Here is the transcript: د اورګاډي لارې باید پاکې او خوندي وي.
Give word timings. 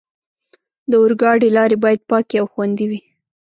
د 0.89 0.91
اورګاډي 1.01 1.49
لارې 1.57 1.77
باید 1.83 2.01
پاکې 2.09 2.35
او 2.41 2.45
خوندي 2.53 2.85
وي. 2.89 3.01